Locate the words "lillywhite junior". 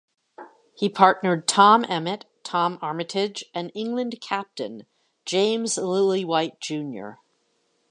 5.75-7.19